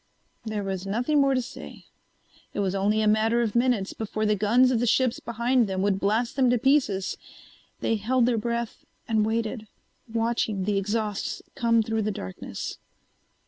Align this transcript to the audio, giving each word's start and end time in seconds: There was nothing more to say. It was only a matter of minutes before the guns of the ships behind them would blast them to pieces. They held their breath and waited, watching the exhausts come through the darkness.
There 0.43 0.63
was 0.63 0.87
nothing 0.87 1.21
more 1.21 1.35
to 1.35 1.43
say. 1.43 1.85
It 2.55 2.59
was 2.59 2.73
only 2.73 3.03
a 3.03 3.07
matter 3.07 3.43
of 3.43 3.53
minutes 3.53 3.93
before 3.93 4.25
the 4.25 4.35
guns 4.35 4.71
of 4.71 4.79
the 4.79 4.87
ships 4.87 5.19
behind 5.19 5.67
them 5.67 5.83
would 5.83 5.99
blast 5.99 6.35
them 6.35 6.49
to 6.49 6.57
pieces. 6.57 7.17
They 7.81 7.97
held 7.97 8.25
their 8.25 8.39
breath 8.39 8.83
and 9.07 9.23
waited, 9.27 9.67
watching 10.11 10.63
the 10.63 10.79
exhausts 10.79 11.43
come 11.53 11.83
through 11.83 12.01
the 12.01 12.09
darkness. 12.09 12.79